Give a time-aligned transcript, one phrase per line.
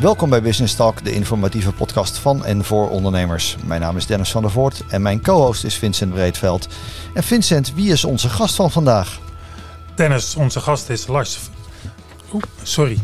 [0.00, 3.56] Welkom bij Business Talk, de informatieve podcast van en voor ondernemers.
[3.64, 6.68] Mijn naam is Dennis van der Voort en mijn co-host is Vincent Breedveld.
[7.14, 9.20] En Vincent, wie is onze gast van vandaag?
[9.94, 11.38] Dennis, onze gast is Lars.
[12.32, 12.98] Oeh, sorry.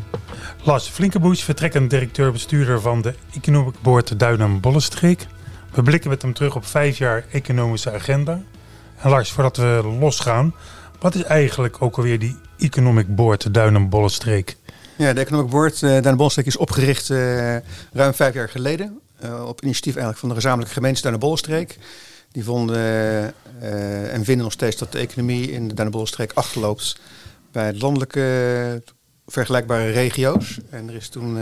[0.62, 5.26] Lars Flinkeboes, vertrekkend directeur-bestuurder van de Economic Board Duinen-Bollenstreek.
[5.72, 8.40] We blikken met hem terug op vijf jaar economische agenda.
[8.96, 10.54] En Lars, voordat we losgaan,
[11.00, 14.56] wat is eigenlijk ook alweer die Economic Board Duinen-Bollenstreek?
[14.98, 17.56] Ja, de Economic Board uh, Duinen-Bollenstreek is opgericht uh,
[17.92, 19.00] ruim vijf jaar geleden.
[19.24, 21.78] Uh, op initiatief eigenlijk van de gezamenlijke gemeente Duinen-Bollenstreek.
[22.32, 23.34] Die vonden
[24.10, 27.00] en vinden nog steeds dat de economie in de Duinen-Bollenstreek achterloopt
[27.52, 28.82] bij landelijke
[29.26, 30.58] vergelijkbare regio's.
[30.70, 31.36] En er is toen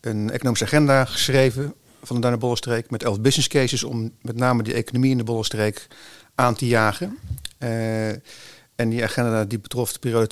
[0.00, 4.74] een economische agenda geschreven van de Duinen-Bollenstreek met elf business cases om met name die
[4.74, 5.86] economie in de Bollenstreek
[6.34, 7.18] aan te jagen.
[8.74, 10.28] en die agenda die betrof de periode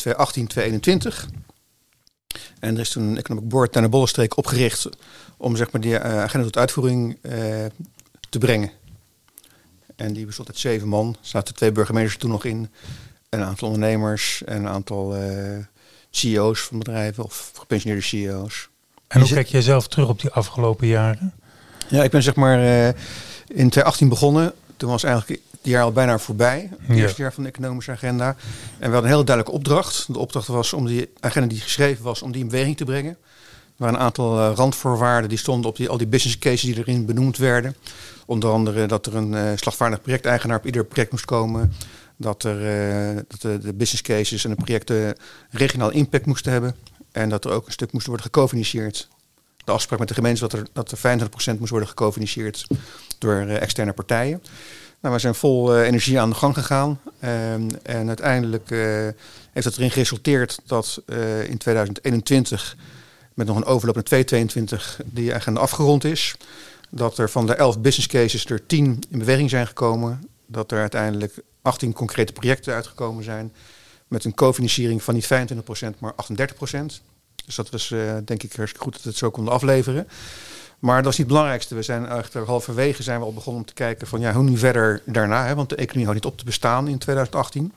[1.32, 1.49] 2018-2021.
[2.60, 4.88] En er is toen een economic board naar de Bollenstreek opgericht
[5.36, 7.32] om zeg maar, die uh, agenda tot uitvoering uh,
[8.28, 8.70] te brengen.
[9.96, 11.08] En die bestond uit zeven man.
[11.08, 12.70] Er zaten twee burgemeesters toen nog in,
[13.28, 15.58] een aantal ondernemers en een aantal uh,
[16.10, 18.68] CEO's van bedrijven of gepensioneerde CEO's.
[19.06, 21.34] En hoe kijk jij zelf terug op die afgelopen jaren?
[21.88, 22.58] Ja, ik ben zeg maar
[23.46, 24.52] in 2018 begonnen.
[24.76, 26.70] Toen was eigenlijk jaar al bijna voorbij.
[26.70, 27.02] Het ja.
[27.02, 28.28] eerste jaar van de economische agenda.
[28.28, 28.36] En
[28.78, 30.12] we hadden een hele duidelijke opdracht.
[30.12, 33.16] De opdracht was om die agenda die geschreven was, om die in beweging te brengen.
[33.80, 36.78] Er waren een aantal uh, randvoorwaarden die stonden op die, al die business cases die
[36.78, 37.76] erin benoemd werden.
[38.26, 41.72] Onder andere dat er een uh, slagvaardig projecteigenaar op ieder project moest komen.
[42.16, 42.60] Dat, er,
[43.10, 45.16] uh, dat de, de, business cases en de projecten
[45.50, 46.74] regionaal impact moesten hebben.
[47.12, 49.08] En dat er ook een stuk moest worden gecofinancierd.
[49.64, 52.66] De afspraak met de gemeente dat er, dat er 25% moest worden gecofinancierd
[53.18, 54.42] door externe partijen.
[55.00, 57.00] Nou, we zijn vol uh, energie aan de gang gegaan.
[57.24, 59.08] Um, en uiteindelijk uh,
[59.52, 62.76] heeft het erin geresulteerd dat uh, in 2021,
[63.34, 66.34] met nog een overloop naar 2022, die agenda afgerond is.
[66.90, 70.28] Dat er van de 11 business cases er 10 in beweging zijn gekomen.
[70.46, 73.52] Dat er uiteindelijk 18 concrete projecten uitgekomen zijn.
[74.08, 75.28] Met een cofinanciering van niet 25%,
[75.98, 76.16] maar 38%.
[77.46, 77.88] Dus dat was
[78.24, 80.08] denk ik hartstikke goed dat we het zo konden afleveren.
[80.80, 81.74] Maar dat is niet het belangrijkste.
[81.74, 84.56] We zijn eigenlijk halverwege zijn we al begonnen om te kijken van ja, hoe nu
[84.56, 85.46] verder daarna.
[85.46, 87.72] Hè, want de economie houdt niet op te bestaan in 2018.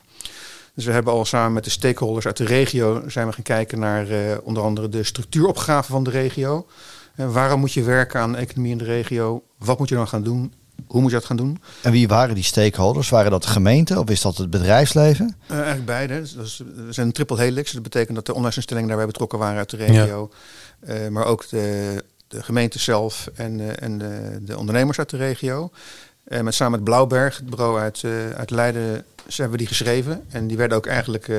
[0.74, 3.78] Dus we hebben al samen met de stakeholders uit de regio zijn we gaan kijken
[3.78, 6.66] naar uh, onder andere de structuuropgave van de regio.
[7.14, 9.42] En waarom moet je werken aan de economie in de regio?
[9.58, 10.52] Wat moet je dan gaan doen?
[10.86, 11.62] Hoe moet je dat gaan doen?
[11.82, 13.08] En wie waren die stakeholders?
[13.08, 15.36] Waren dat de gemeente of is dat het bedrijfsleven?
[15.46, 16.22] Uh, eigenlijk beide.
[16.36, 17.72] Dus, we zijn een triple helix.
[17.72, 20.30] Dat betekent dat de onderwijsinstellingen daarbij betrokken waren uit de regio.
[20.86, 20.94] Ja.
[20.94, 25.16] Uh, maar ook de de gemeente zelf en, uh, en de, de, ondernemers uit de
[25.16, 25.70] regio.
[26.28, 30.24] Uh, met samen met Blauwberg, het bureau uit, uh, uit Leiden, hebben we die geschreven.
[30.28, 31.30] En die werden ook eigenlijk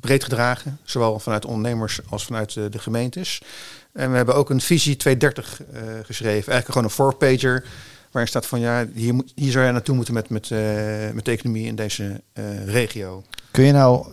[0.00, 3.42] breed gedragen, zowel vanuit ondernemers als vanuit de gemeentes.
[3.92, 5.60] En we hebben ook een visie 230
[6.04, 7.64] geschreven, eigenlijk gewoon een four-pager
[8.10, 10.50] waarin staat van ja, hier, moet, hier zou je naartoe moeten met, met,
[11.14, 12.20] met de economie in deze
[12.66, 13.24] regio.
[13.50, 14.06] Kun je nou,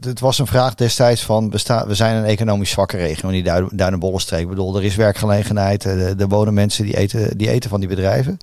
[0.00, 1.50] het was een vraag destijds van,
[1.86, 4.40] we zijn een economisch zwakke regio in die Duinenbollenstreek.
[4.40, 7.88] Ik bedoel, er is werkgelegenheid, er, er wonen mensen die eten, die eten van die
[7.88, 8.36] bedrijven.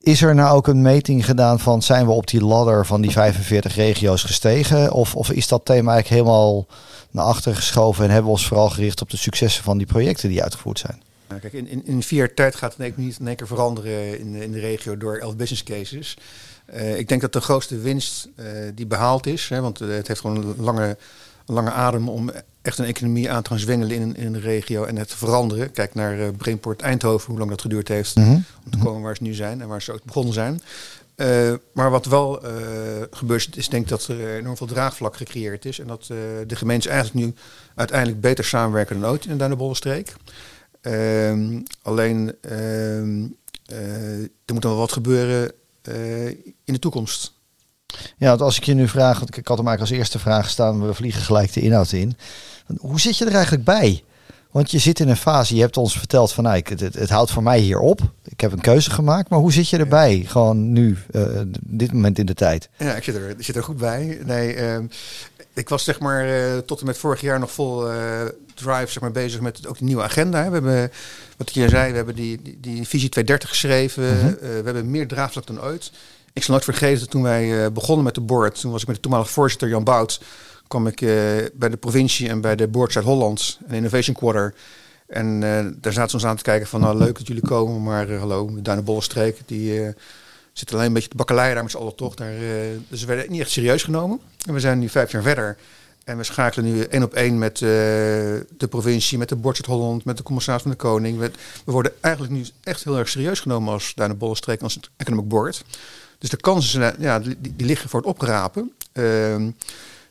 [0.00, 3.10] Is er nou ook een meting gedaan van, zijn we op die ladder van die
[3.10, 4.92] 45 regio's gestegen?
[4.92, 6.66] Of, of is dat thema eigenlijk helemaal
[7.10, 10.28] naar achter geschoven en hebben we ons vooral gericht op de successen van die projecten
[10.28, 11.02] die uitgevoerd zijn?
[11.28, 14.52] Nou, kijk, in, in, vier tijd gaat het niet in één keer veranderen in, in
[14.52, 16.16] de regio door elf business cases.
[16.74, 20.20] Uh, ik denk dat de grootste winst uh, die behaald is, hè, want het heeft
[20.20, 20.96] gewoon een lange,
[21.46, 22.30] lange adem om
[22.62, 25.70] echt een economie aan te gaan zwengelen in, in een regio en het te veranderen.
[25.70, 28.44] Kijk naar uh, Brainport Eindhoven, hoe lang dat geduurd heeft mm -hmm.
[28.64, 30.60] om te komen waar ze nu zijn en waar ze ook begonnen zijn.
[31.72, 32.42] maar wat wel
[33.10, 36.06] gebeurt is, denk ik dat er enorm veel draagvlak gecreëerd is en dat
[36.46, 37.34] de gemeentes eigenlijk nu
[37.74, 40.14] uiteindelijk beter samenwerken dan ooit in de Duinenbollenstreek.
[40.80, 43.26] Ehm, alleen ehm,
[44.44, 45.52] er moet dan wel wat gebeuren
[45.88, 46.26] uh,
[46.64, 47.32] in de toekomst.
[48.16, 50.50] Ja, want als ik je nu vraag, want ik had hem eigenlijk als eerste vraag
[50.50, 52.16] staan, we vliegen gelijk de inhoud in.
[52.76, 54.02] Hoe zit je er eigenlijk bij?
[54.52, 57.10] Want je zit in een fase, je hebt ons verteld van nou, het, het, het
[57.10, 58.00] houdt voor mij hier op.
[58.24, 60.24] Ik heb een keuze gemaakt, maar hoe zit je erbij?
[60.26, 62.68] Gewoon nu, uh, dit moment in de tijd.
[62.78, 64.18] Ja, ik zit er, ik zit er goed bij.
[64.24, 64.78] Nee, uh,
[65.54, 67.84] ik was zeg maar uh, tot en met vorig jaar nog vol
[68.54, 70.46] drive zeg maar, bezig met ook die nieuwe agenda.
[70.46, 70.92] We hebben,
[71.36, 74.04] wat je zei, we hebben die, die, die visie 230 geschreven.
[74.04, 74.36] Mm -hmm.
[74.40, 75.92] we hebben meer draagvlak dan ooit.
[76.32, 78.96] Ik zal nooit vergeten dat toen wij begonnen met de board, toen was ik met
[78.96, 80.20] de toenmalige voorzitter Jan Bout
[80.68, 81.00] kwam ik
[81.54, 84.54] bij de provincie en bij de Board Zuid-Holland, een Innovation Quarter.
[85.06, 85.40] En
[85.80, 88.50] daar zaten ze ons aan te kijken van, nou leuk dat jullie komen, maar hallo,
[88.62, 89.94] Duine Bollenstreek, die
[90.52, 92.14] zit alleen een beetje de bakkeleien daar met z'n allen toch.
[92.14, 92.32] Daar,
[92.88, 94.20] dus we werden niet echt serieus genomen.
[94.46, 95.56] En we zijn nu vijf jaar verder.
[96.04, 100.04] En we schakelen nu één op één met uh, de provincie, met de Board Holland,
[100.04, 101.18] met de commissaris van de Koning.
[101.18, 101.30] We,
[101.64, 105.28] we, worden eigenlijk nu echt heel erg serieus genomen als Duinen Bollenstreek, als het Economic
[105.28, 105.64] Board.
[106.18, 108.72] Dus de kansen ja, die, liggen voor het oprapen.
[108.92, 109.36] Uh,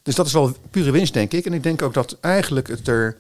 [0.04, 1.46] dus dat is wel pure winst, denk ik.
[1.46, 3.18] En ik denk ook dat eigenlijk het er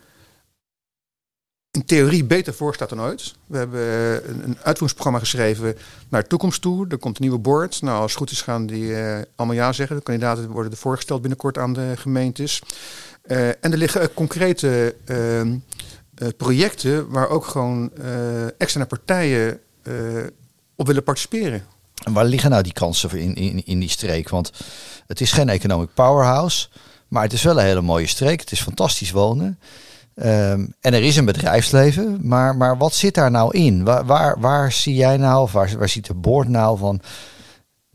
[1.72, 3.34] in theorie beter voor staat dan ooit.
[3.48, 5.78] We hebben eh, een, uitvoeringsprogramma geschreven
[6.10, 6.86] naar de toekomst toe.
[6.90, 7.82] Er komt een nieuwe board.
[7.82, 9.96] Nou, als het goed is gaan die uh, allemaal ja zeggen.
[9.96, 12.62] De kandidaten worden er voorgesteld binnenkort aan de gemeentes.
[13.26, 15.58] Uh, en er liggen concrete ehm,
[16.38, 17.92] projecten waar ook gewoon
[18.58, 19.60] externe partijen
[20.76, 21.66] op willen participeren.
[22.04, 24.30] En waar liggen nou die kansen in, in, in die streek?
[24.30, 24.52] Want
[25.08, 26.68] het is geen economic powerhouse,
[27.08, 28.40] maar het is wel een hele mooie streek.
[28.40, 29.60] Het is fantastisch wonen.
[30.26, 33.84] Um, en er is een bedrijfsleven, maar, maar wat zit daar nou in?
[33.84, 37.02] Waar, waar, waar zie jij nou, of waar, waar ziet de board nou van,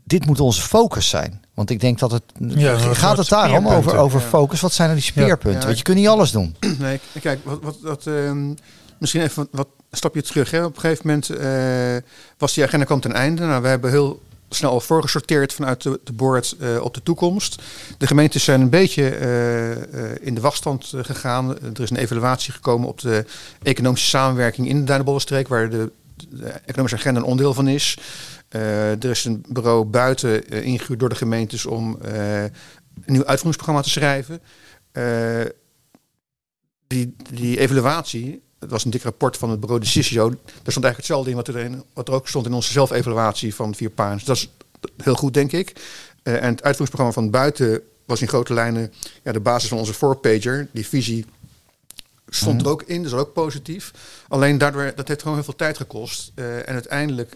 [0.03, 1.45] dit moet onze focus zijn?
[1.53, 4.61] Want ik denk dat het, ja, gaat het daarom over, over focus?
[4.61, 5.59] Wat zijn er die speerpunten?
[5.59, 5.65] Ja.
[5.65, 6.55] Want je kunt niet alles doen.
[6.79, 8.55] Nee, kijk, wat, wat, wat um,
[8.97, 10.51] misschien even wat, een stapje terug.
[10.51, 10.63] Hè.
[10.63, 13.45] Op een gegeven moment uh, was die agenda kwam ten einde.
[13.45, 17.61] Nou, we hebben heel snel al voorgesorteerd vanuit de, de uh, op de toekomst.
[17.97, 21.49] De gemeentes zijn een beetje uh, in de wachtstand gegaan.
[21.49, 23.25] Er is een evaluatie gekomen op de
[23.63, 25.91] economische samenwerking in de Duinenbollenstreek, waar de,
[26.29, 27.97] de, economische agenda een onderdeel van is.
[28.49, 32.51] er is een bureau buiten ingehuurd door de gemeentes om een
[33.05, 34.41] nieuw uitvoeringsprogramma te schrijven.
[36.87, 40.29] die, die evaluatie het was een dik rapport van het bureau Decisio.
[40.29, 43.75] Daar stond eigenlijk hetzelfde in wat, er, wat er ook stond in onze zelfevaluatie van
[43.75, 44.23] vier pagina's.
[44.23, 44.49] Dat is
[44.97, 45.73] heel goed, denk ik.
[46.23, 48.93] Uh, en het uitvoeringsprogramma van buiten was in grote lijnen
[49.23, 50.67] ja, de basis van onze four-pager.
[50.71, 51.25] Die visie
[52.29, 53.91] stond er ook in, dus ook positief.
[54.27, 56.31] Alleen daardoor, dat heeft gewoon heel veel tijd gekost.
[56.35, 57.35] Uh, en uiteindelijk,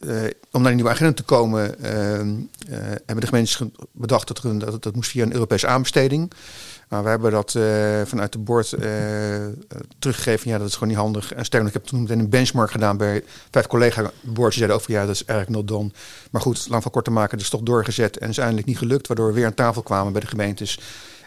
[0.00, 1.74] uh, om naar die nieuwe agenda te komen,
[3.06, 3.62] hebben de gemeentes
[3.92, 6.32] bedacht dat, er, dat dat moest via een Europese aanbesteding.
[6.88, 7.62] Maar we hebben dat uh,
[8.04, 8.74] vanuit de board
[9.98, 10.50] teruggegeven.
[10.50, 11.34] Ja, dat is gewoon niet handig.
[11.34, 14.56] En sterker ik heb toen meteen een benchmark gedaan bij vijf collega boards.
[14.56, 15.90] Die zeiden over, ja, dat is eigenlijk not done.
[16.30, 18.18] Maar goed, lang van kort te maken, dat is toch doorgezet.
[18.18, 20.78] En is eindelijk niet gelukt, waardoor we weer aan tafel kwamen bij de gemeentes.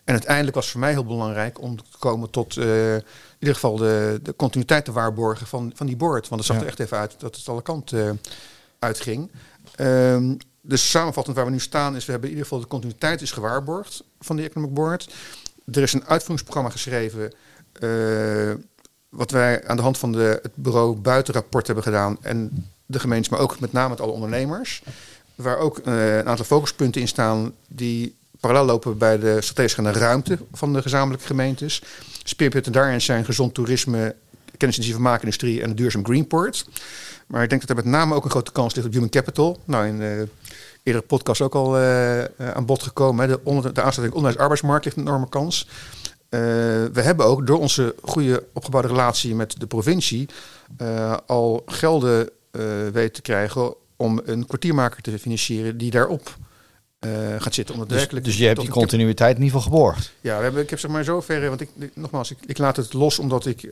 [0.03, 3.03] En uiteindelijk was het voor mij heel belangrijk om te komen tot uh, in
[3.39, 6.27] ieder geval de, de, continuïteit te waarborgen van, van die board.
[6.27, 8.21] Want het zag er echt even uit dat het alle kanten
[8.83, 9.31] uitging.
[9.79, 13.21] Um, dus samenvattend waar we nu staan is, we hebben in ieder geval de continuïteit
[13.21, 15.13] is gewaarborgd van de Economic Board.
[15.71, 17.33] Er is een uitvoeringsprogramma geschreven.
[17.79, 18.53] Uh,
[19.09, 22.17] wat wij aan de hand van de, het bureau buitenrapport hebben gedaan.
[22.21, 24.83] En de gemeentes, maar ook met name met alle ondernemers.
[25.35, 30.37] Waar ook uh, een aantal focuspunten in staan die parallel lopen bij de strategische ruimte
[30.51, 31.81] van de gezamenlijke gemeentes.
[32.23, 34.15] Speerpunten daarin zijn gezond toerisme,
[34.57, 36.65] kennisintensieve maakindustrie en een duurzaam greenport.
[37.27, 39.59] Maar ik denk dat er met name ook een grote kans ligt op human capital.
[39.65, 40.21] Nou, in uh,
[40.83, 43.29] eerdere podcast ook al uh, aan bod gekomen.
[43.29, 43.35] Hè.
[43.35, 45.67] De, onder, de aansluiting onderwijs-arbeidsmarkt ligt een enorme kans.
[46.29, 46.39] Uh,
[46.93, 50.29] we hebben ook door onze goede opgebouwde relatie met de provincie
[51.25, 52.29] al gelden
[52.91, 56.37] weten te krijgen om een kwartiermaker te financieren die daarop
[57.39, 57.75] gaat zitten.
[57.75, 60.13] Om dus, dus je hebt die continuïteit in ieder geval geborgd?
[60.21, 62.93] Ja, we hebben, ik heb zeg maar zover, want ik, nogmaals, ik, ik, laat het
[62.93, 63.67] los omdat ik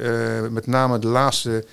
[0.49, 1.65] met name de laatste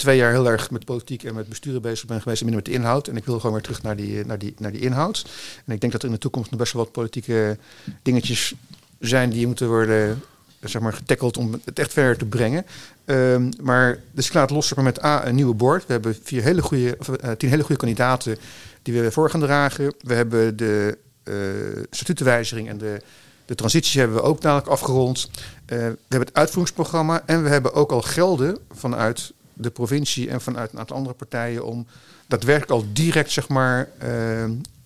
[0.00, 2.74] twee jaar heel erg met politiek en met besturen bezig ben geweest en minder met
[2.74, 3.08] de inhoud.
[3.08, 5.24] En ik wil gewoon weer terug naar die, naar die, naar die inhoud.
[5.66, 7.58] En ik denk dat er in de toekomst nog best wel wat politieke
[8.02, 8.54] dingetjes
[8.98, 10.22] zijn die moeten worden
[10.68, 12.66] zeg maar, getackeld om het echt verder te brengen.
[13.04, 15.86] Um, maar dus ik laat los met A, een nieuwe board.
[15.86, 18.36] We hebben vier hele goede, of, uh, tien hele goede kandidaten
[18.82, 19.94] die we voor gaan dragen.
[20.00, 23.02] We hebben de uh, statutenwijziging en de,
[23.44, 25.30] de transities hebben we ook dadelijk afgerond.
[25.32, 30.40] Uh, we hebben het uitvoeringsprogramma en we hebben ook al gelden vanuit de provincie en
[30.40, 31.86] vanuit een aantal andere partijen om
[32.26, 34.08] daadwerkelijk al direct zeg maar, uh,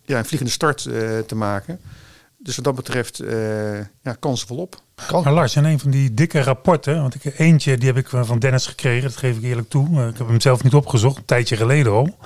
[0.05, 0.83] ja, een vliegende start
[1.27, 1.81] te maken.
[2.39, 3.23] Dus wat dat betreft
[4.03, 4.83] ja, kansen volop.
[5.23, 8.39] Maar Lars, in een van die dikke rapporten, want ik, eentje die heb ik van
[8.39, 10.09] Dennis gekregen, dat geef ik eerlijk toe.
[10.09, 12.17] Ik heb hem zelf niet opgezocht, een tijdje geleden al.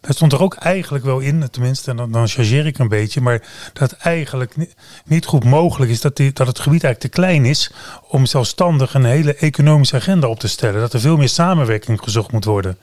[0.00, 3.20] Daar stond er ook eigenlijk wel in, tenminste, en dan, dan chargeer ik een beetje,
[3.20, 4.74] maar dat eigenlijk niet,
[5.04, 7.70] niet goed mogelijk is dat, die, dat het gebied eigenlijk te klein is
[8.08, 10.80] om zelfstandig een hele economische agenda op te stellen.
[10.80, 12.78] Dat er veel meer samenwerking gezocht moet worden.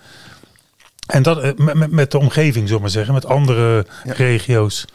[1.05, 4.85] En dat eh, met, met de omgeving, zullen maar zeggen, met andere regio's.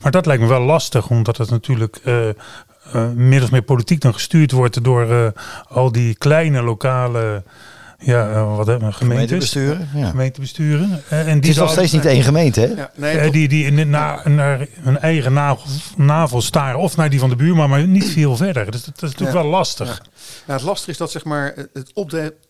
[0.00, 2.28] Maar dat lijkt me wel lastig, omdat het natuurlijk uh,
[3.14, 5.32] min of meer politiek dan gestuurd wordt door
[5.68, 7.42] al die kleine lokale
[8.02, 9.88] ja, uh, wat hebben Gemeentebesturen.
[9.94, 10.08] Ja.
[10.08, 11.02] Gemeentebesturen.
[11.12, 12.66] Uh, en die het is nog steeds niet één gemeente, hè?
[12.66, 16.78] Ja, nee, uh, die die naar, naar hun eigen navel, navel staren.
[16.78, 18.70] Of naar die van de buurman, maar niet veel verder.
[18.70, 19.42] Dus dat, dat is natuurlijk ja.
[19.42, 20.02] wel lastig.
[20.46, 20.52] Ja.
[20.52, 21.92] het lastige is dat zeg maar, het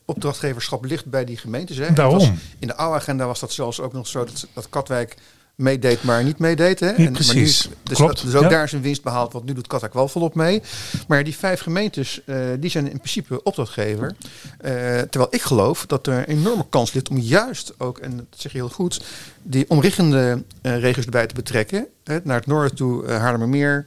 [0.05, 1.77] opdrachtgeverschap ligt bij die gemeentes.
[1.77, 1.93] Hè.
[1.93, 2.19] Daarom.
[2.19, 5.17] Was, in de oude agenda was dat zelfs ook nog zo dat, dat Katwijk
[5.61, 6.81] meedeed, maar niet meedeed.
[6.81, 6.87] Hè?
[6.89, 7.69] Niet En- maar precies.
[7.69, 8.49] nu- dus, Klopt, dus ook ja.
[8.49, 10.63] daar is een winst behaald, want nu doet Katak wel volop mee.
[11.09, 14.15] Maar die vijf gemeentes, eh, die zijn in principe opdrachtgever.
[14.59, 18.27] Eh, terwijl ik geloof dat er een enorme kans ligt om juist ook, en dat
[18.37, 19.05] zeg je heel goed,
[19.43, 21.87] die omliggende eh, regio's erbij te betrekken.
[22.05, 22.19] Hè?
[22.25, 23.87] Naar het noorden toe, Haarlemmermeer.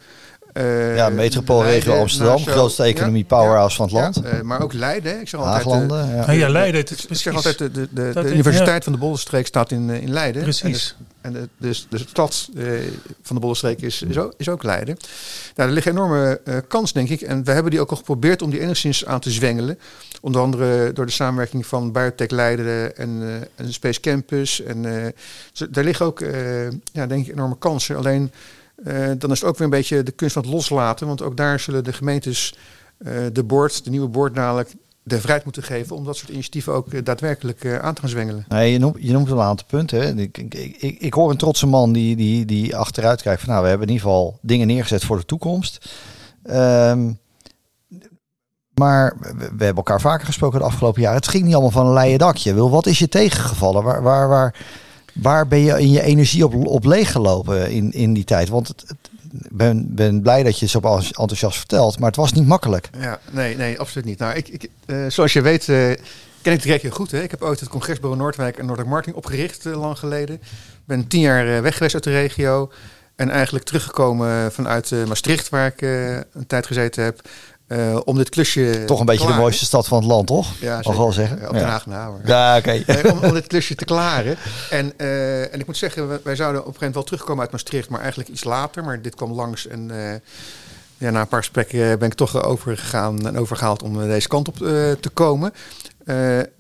[0.54, 2.56] Eh, Ja, metropoolregio Leiden, Amsterdam, Nassau.
[2.58, 4.22] grootste economie Ja, powerhouse van het ja, land.
[4.22, 5.20] eh, maar ook Leiden.
[5.22, 6.16] Ik zeg altijd, eh, Haaglanden.
[6.16, 6.26] ja.
[6.26, 9.00] Nou ja, Leiden, het is ik zeg altijd, de, de, de, de Universiteit van de
[9.00, 10.42] Bollenstreek staat in, in Leiden.
[10.44, 10.96] Precies.
[11.22, 12.66] En, de, en de, dus, dus de stad eh,
[13.22, 14.98] van de Bollenstreek is, is, ook, is ook Leiden.
[15.56, 17.22] Nou, er ligt een enorme eh, kans, denk ik.
[17.22, 19.80] En we hebben die ook al geprobeerd om die enigszins aan te zwengelen.
[20.22, 24.62] Onder andere door de samenwerking van Biotech Leiden en, eh, en de Space Campus.
[24.62, 25.12] En eh,
[25.54, 27.96] dus daar liggen ook, eh, ja, denk ik, enorme kansen.
[27.98, 28.32] Alleen
[28.84, 31.08] eh, dan is het ook weer een beetje de kunst van het loslaten.
[31.08, 32.56] Want ook daar zullen de gemeentes
[32.98, 34.74] eh, de board, de nieuwe board dadelijk
[35.04, 38.46] de vrijheid moeten geven om dat soort initiatieven ook eh, daadwerkelijk aan te gaan zwengelen.
[38.48, 38.80] Nee, je
[39.12, 40.20] noemt, een aantal punten.
[40.20, 43.64] Ik, ik, ik, ik hoor een trotse man die, die, die achteruit kijkt van nou,
[43.64, 45.90] we hebben in ieder geval dingen neergezet voor de toekomst.
[46.44, 47.12] Ehm,
[48.74, 51.18] maar we, we hebben elkaar vaker gesproken de afgelopen jaren.
[51.18, 52.54] Het ging niet allemaal van een leien dakje.
[52.54, 53.84] Wil, wat is je tegengevallen?
[53.84, 54.56] Waar, waar, waar,
[55.14, 58.50] waar ben je in je energie op, op leeggelopen in, in die tijd?
[58.50, 58.86] Want het,
[59.34, 62.90] ben, ben blij dat je zo enthousiast vertelt, maar het was niet makkelijk.
[63.00, 64.20] Ja, nee, nee, absoluut niet.
[64.20, 65.92] Nou, ik, ik, eh, zoals je weet, eh,
[66.42, 67.12] ken ik de regio goed.
[67.12, 67.22] Hè?
[67.22, 70.42] Ik heb ooit het Congresbureau Noordwijk en Noordelijk Marketing opgericht, eh, lang geleden.
[70.86, 72.72] ben tien jaar weg geweest uit de regio.
[73.16, 75.82] En eigenlijk teruggekomen vanuit Maastricht, waar ik
[76.34, 77.30] een tijd gezeten heb.
[77.74, 78.84] Eh, om dit klusje.
[78.86, 80.48] Toch een beetje de mooiste stad van het land, toch?
[80.60, 81.40] Ja, Mag wel zeggen.
[81.40, 81.68] Ja, op Den Ja.
[81.68, 82.22] Haag hoor.
[82.26, 82.84] Ja, oké.
[83.12, 84.38] Om, om dit klusje te klaren.
[84.70, 87.42] En, eh, en ik moet zeggen, wij, wij zouden op een gegeven moment wel terugkomen
[87.42, 88.84] uit Maastricht, maar eigenlijk iets later.
[88.84, 90.20] Maar dit kwam langs en eh,
[90.98, 94.58] ja, na een paar gesprekken ben ik toch overgegaan en overgehaald om deze kant op
[95.00, 95.54] te komen.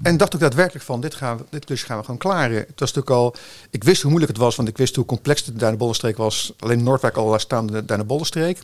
[0.01, 2.57] En dacht ook daadwerkelijk van, dit, gaan we, dit klusje gaan we gewoon klaren.
[2.57, 3.35] Het was natuurlijk al,
[3.69, 6.53] ik wist hoe moeilijk het was, want ik wist hoe complex de Duinebollenstreek was.
[6.59, 8.57] Alleen Noordwijk al staan de Duinebollenstreek.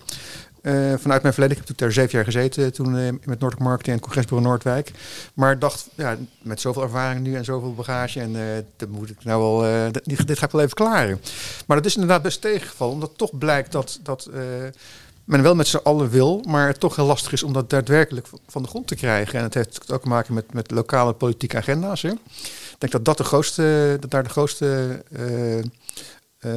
[0.70, 3.96] Eh, vanuit mijn verleden, ik heb toen zeven jaar gezeten toen eh, met Noordelijk Marketing
[3.96, 4.92] en Congresbureau Noordwijk.
[5.34, 9.24] Maar dacht, ja, met zoveel ervaring nu en zoveel bagage en eh dat moet ik
[9.24, 11.22] nou wel, dit, dit ga ik wel even klaren.
[11.66, 14.30] Maar dat is inderdaad best tegengevallen, omdat toch blijkt dat, dat
[15.24, 18.28] men wel met z'n allen wil, maar het toch heel lastig is om dat daadwerkelijk
[18.48, 19.40] van de grond te krijgen.
[19.40, 22.02] En het heeft ook te maken met, met lokale politieke agenda's.
[22.02, 22.10] Hè.
[22.10, 25.02] Ik denk dat, dat, de grootste, dat daar de grootste
[26.40, 26.52] eh,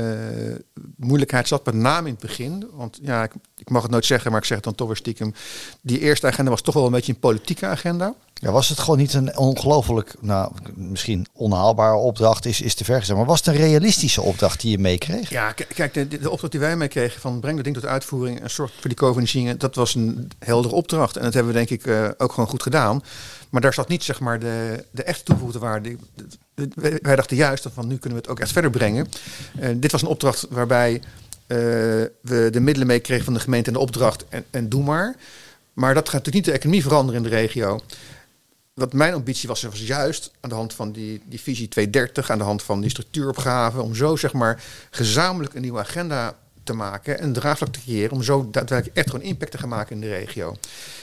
[0.96, 2.68] moeilijkheid zat, met name in het begin.
[2.72, 4.96] Want ja, ik, ik mag het nooit zeggen, maar ik zeg het dan toch weer
[4.96, 5.34] stiekem.
[5.80, 8.14] Die eerste agenda was toch wel een beetje een politieke agenda.
[8.34, 12.98] Ja, was het gewoon niet een ongelooflijk, nou, misschien onhaalbare opdracht, is, is te ver
[12.98, 13.18] gezegd.
[13.18, 15.30] Maar was het een realistische opdracht die je meekreeg?
[15.30, 18.50] Ja, kijk, de, de opdracht die wij meekregen van breng dat ding tot uitvoering en
[18.50, 21.16] zorg voor die co-financiering, dat was een heldere opdracht.
[21.16, 23.02] En dat hebben we denk ik eh, ook gewoon goed gedaan.
[23.52, 25.96] Maar daar zat niet zeg maar de, de echt toegevoegde waarde.
[26.74, 29.08] Wij- dachten juist van nu kunnen we het ook echt verder brengen.
[29.58, 30.94] Eh, dit was een opdracht waarbij
[31.46, 31.56] eh,
[32.20, 35.16] we de middelen meekregen van de gemeente en de opdracht en, en doe maar.
[35.72, 37.80] Maar dat gaat natuurlijk niet de economie veranderen in de regio.
[38.74, 42.38] Wat mijn ambitie was, was juist aan de hand van die, die visie 230, aan
[42.38, 47.18] de hand van die structuuropgave, om zo zeg maar gezamenlijk een nieuwe agenda te maken
[47.18, 50.00] en een draagvlak te creëren, om zo daadwerkelijk echt gewoon impact te gaan maken in
[50.00, 50.56] de regio.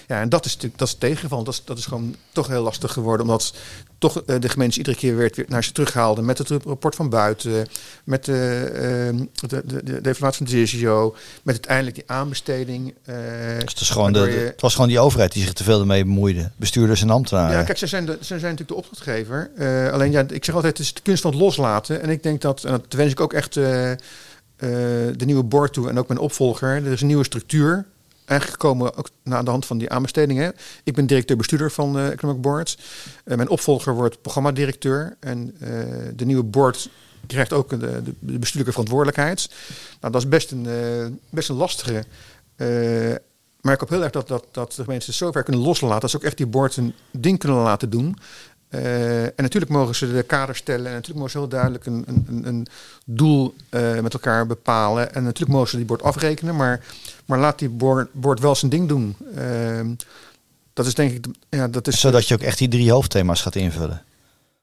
[0.07, 1.43] Ja, en dat is natuurlijk dat is tegengeval.
[1.43, 3.53] Dat is, dat is gewoon toch heel lastig geworden, omdat
[3.97, 7.09] toch eh, de gemeentes iedere keer weer, weer naar ze terughaalden met het rapport van
[7.09, 7.67] buiten,
[8.03, 12.93] met de, eh, de, de, de, de evaluatie van de CCO, met uiteindelijk die aanbesteding.
[13.05, 13.15] Dus
[13.71, 16.03] het, is gewoon de, je- het was gewoon die overheid die zich te veel ermee
[16.03, 16.51] bemoeide.
[16.55, 17.57] Bestuurders en ambtenaren.
[17.57, 19.51] Ja, kijk, ze zijn, de, ze zijn natuurlijk de opdrachtgever.
[19.57, 22.01] Eh, alleen ja, ik zeg altijd, het is de kunst van het loslaten.
[22.01, 23.55] En ik denk dat, en dat wens ik ook echt
[24.59, 26.69] de nieuwe board toe en ook mijn opvolger.
[26.69, 27.85] Er is een nieuwe structuur.
[28.25, 30.53] Eigenlijk gekomen ook na de hand van die aanbestedingen.
[30.83, 32.77] Ik ben directeur-bestuurder van de Economic Board.
[33.23, 35.15] Eh, mijn opvolger wordt programmadirecteur.
[35.19, 35.69] En eh,
[36.15, 36.89] de nieuwe board
[37.27, 39.49] krijgt ook de, de, bestuurlijke verantwoordelijkheid.
[40.01, 42.03] Nou, dat is best een, eh, best een lastige.
[42.55, 42.67] Eh,
[43.61, 45.99] maar ik hoop heel erg dat, dat, dat de het zover kunnen loslaten.
[45.99, 48.17] Dat ze ook echt die board een ding kunnen laten doen.
[48.69, 50.85] Eh, en natuurlijk mogen ze de kader stellen.
[50.85, 52.67] En natuurlijk mogen ze heel duidelijk een, een, een-
[53.05, 55.13] doel eh, met elkaar bepalen.
[55.13, 56.55] En natuurlijk mogen ze die board afrekenen.
[56.55, 56.79] Maar,
[57.25, 57.69] maar laat die
[58.13, 59.15] board wel zijn ding doen.
[59.35, 59.87] Ehm,
[60.73, 61.25] dat is denk ik...
[61.49, 64.03] Ja, dat is, Zodat je ook echt die drie hoofdthema's gaat invullen.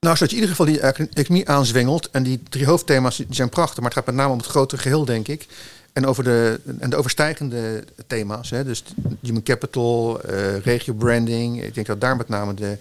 [0.01, 2.11] nou, zodat je in ieder geval die econ- economie aanzwengelt.
[2.11, 3.77] En die drie hoofdthema's die zijn prachtig.
[3.77, 5.47] Maar het gaat met name om het grotere geheel, denk ik.
[5.93, 8.51] En over de, en de overstijgende thema's.
[8.51, 8.65] Hè.
[8.65, 8.83] Dus
[9.23, 11.63] human capital, eh regio branding.
[11.63, 12.77] Ik denk dat daar met name de...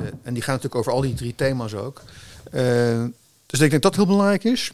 [0.00, 2.02] de- en die gaan natuurlijk over al die drie thema's ook.
[2.50, 3.04] Eh,
[3.46, 4.72] dus ik denk dat dat heel belangrijk is.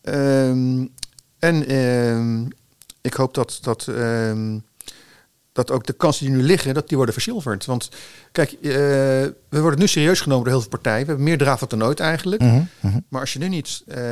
[0.00, 0.86] Ehm,
[1.38, 2.52] en
[3.00, 3.58] ik hoop dat...
[3.62, 3.88] dat
[5.52, 7.64] dat ook de kansen die nu liggen, dat die worden verzilverd.
[7.64, 7.90] Want
[8.32, 8.60] kijk, eh,
[9.48, 11.00] we worden nu serieus genomen door heel veel partijen.
[11.00, 12.42] We hebben meer draven dan ooit eigenlijk.
[12.42, 12.98] Mhm, mhm.
[13.08, 14.02] Maar als je nu niet, eh,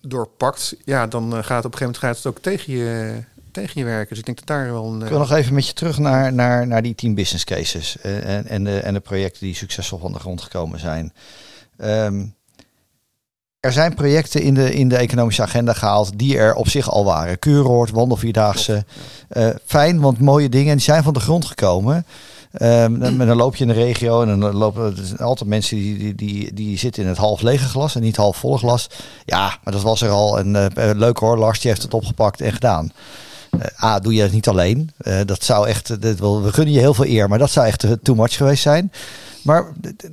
[0.00, 3.18] doorpakt, ja, dan gaat het op een gegeven moment gaat het ook tegen je,
[3.52, 4.08] tegen je werken.
[4.08, 5.02] Dus ik denk dat daar wel een.
[5.02, 8.46] Ik wil nog even met je terug naar, naar, naar die tien business cases en,
[8.46, 11.12] en, de, en de projecten die succesvol van de grond gekomen zijn.
[11.76, 12.24] Ehm,
[13.60, 17.04] er zijn projecten in de, in de economische agenda gehaald die er op zich al
[17.04, 17.38] waren.
[17.38, 18.84] Kuuroord, Wandelvierdaagse.
[19.32, 22.06] Uh, fijn, want mooie dingen die zijn van de grond gekomen.
[22.62, 25.98] Um, dan, dan, loop je in de regio en dan lopen er altijd mensen die,
[25.98, 28.86] die, die, die zitten in het half lege glas en niet half volle glas.
[29.24, 30.38] Ja, maar dat was er al.
[30.38, 32.92] En uh, leuk hoor, Lars die heeft het opgepakt en gedaan.
[33.54, 34.90] Uh, A, doe je het niet alleen.
[35.02, 37.66] Uh, dat zou echt, dat wil, we gunnen je heel veel eer, maar dat zou
[37.66, 38.92] echt too much geweest zijn.
[39.42, 39.72] Maar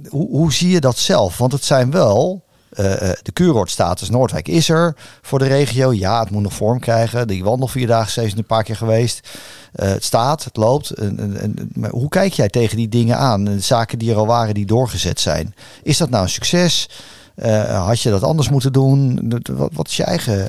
[0.09, 1.37] hoe, hoe zie je dat zelf?
[1.37, 2.85] Want het zijn wel uh,
[3.21, 5.93] de kuuroordstatus Noordwijk is er voor de regio.
[5.93, 7.27] Ja, het moet nog vorm krijgen.
[7.27, 9.27] Die wandelvierdaagse is een paar keer geweest.
[9.75, 10.89] Het staat, het loopt.
[10.89, 13.43] En, en, en, maar hoe kijk jij tegen die dingen aan?
[13.43, 15.55] De zaken die er al waren, die doorgezet zijn.
[15.83, 16.89] Is dat nou een succes?
[17.43, 19.19] Uh, had je dat anders moeten doen?
[19.45, 20.47] Wat, wat is je eigen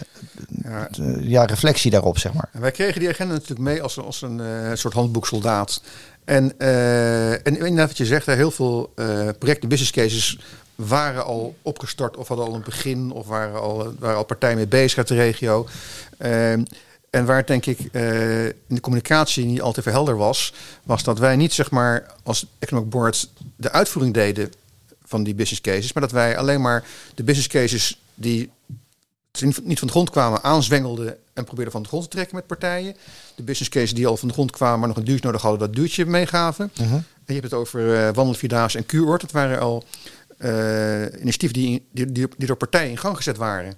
[0.63, 0.89] ja.
[1.21, 1.45] ja.
[1.45, 2.49] reflectie daarop, zeg maar?
[2.53, 4.41] Wij kregen die agenda natuurlijk mee als, als een
[4.75, 5.81] soort handboeksoldaat.
[6.29, 10.39] En, uh, en inderdaad wat je zegt, heel veel uh, projecten, business cases
[10.75, 14.67] waren al opgestart of hadden al een begin of waren al, waren al partijen mee
[14.67, 15.69] bezig uit de regio.
[16.19, 16.53] Uh,
[17.11, 21.37] en waar denk ik in de communicatie niet altijd even helder was, was dat wij
[21.37, 24.53] niet zeg maar als Economic Board de uitvoering deden
[25.09, 26.85] van die business cases, maar dat wij alleen maar
[27.15, 28.51] de business cases die
[29.63, 32.97] niet van de grond kwamen aanzwengelden en probeerden van de grond te trekken met partijen.
[33.35, 35.61] De business cases die al van de grond kwamen, maar nog een duurtje nodig hadden,
[35.61, 36.71] dat duurtje meegaven.
[36.81, 36.95] Uh -huh.
[36.95, 39.21] En je hebt het over uh, en kuuroord.
[39.21, 39.85] Dat waren al
[40.39, 43.75] uh, initiatieven die, die, die, die door partijen in gang gezet waren.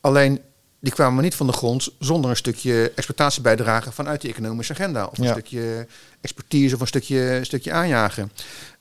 [0.00, 0.40] Alleen
[0.80, 5.04] die kwamen niet van de grond zonder een stukje exploitatiebijdrage vanuit die economische agenda.
[5.04, 5.32] Of een ja.
[5.32, 5.86] stukje
[6.20, 8.32] expertise of een stukje, stukje aanjagen.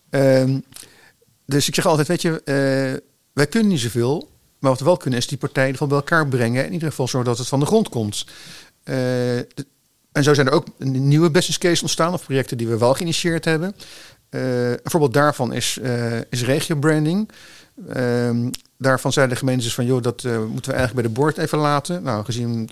[0.09, 0.63] Um,
[1.49, 2.99] dus ik zeg altijd, weet je, uh,
[3.33, 4.29] wij kunnen niet zoveel.
[4.59, 6.65] Maar wat we wel kunnen is die partijen van bij elkaar brengen.
[6.65, 8.25] In ieder geval zorgen dat het van de grond komt.
[8.25, 9.65] Uh, de,
[10.12, 13.45] en zo zijn er ook nieuwe business cases ontstaan of projecten die we wel geïnitieerd
[13.45, 13.75] hebben.
[14.29, 17.29] Uh, een voorbeeld daarvan is, uh, is regio-branding.
[17.95, 21.57] Uh, daarvan zeiden de gemeentes van, joh, dat moeten we eigenlijk bij de boord even
[21.57, 22.03] laten.
[22.03, 22.69] Nou, gezien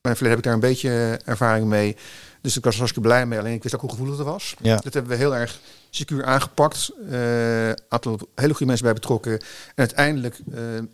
[0.00, 1.96] mijn verleden heb ik daar een beetje ervaring mee.
[2.40, 3.38] Dus ik was hartstikke blij mee.
[3.38, 4.54] Alleen ik wist ook hoe gevoelig het was.
[4.60, 4.76] Ja.
[4.76, 5.60] Dat hebben we heel erg
[5.96, 6.90] secuur aangepakt.
[7.10, 9.32] Een aantal hele goede mensen bij betrokken.
[9.32, 10.38] En uiteindelijk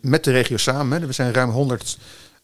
[0.01, 1.07] met de regio samen.
[1.07, 1.97] We zijn ruim 100